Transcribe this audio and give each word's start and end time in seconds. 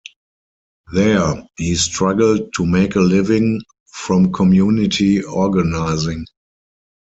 There, 0.95 1.47
he 1.59 1.75
struggled 1.75 2.53
to 2.55 2.65
make 2.65 2.95
a 2.95 2.99
living 3.01 3.61
from 3.85 4.33
community 4.33 5.21
organizing. 5.23 6.25